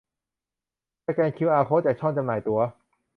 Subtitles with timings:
[1.05, 2.61] สแกนคิวอาร์โค้ดจากช่องจำหน่ายตั๋ว